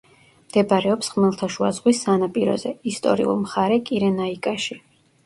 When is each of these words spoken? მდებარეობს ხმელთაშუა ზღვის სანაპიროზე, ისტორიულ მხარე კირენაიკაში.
მდებარეობს 0.43 1.09
ხმელთაშუა 1.15 1.69
ზღვის 1.79 1.99
სანაპიროზე, 2.05 2.71
ისტორიულ 2.93 3.39
მხარე 3.43 3.79
კირენაიკაში. 3.91 4.79